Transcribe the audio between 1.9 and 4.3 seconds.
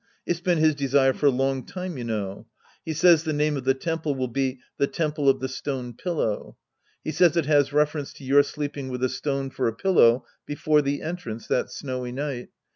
you know. He says the name of the temple will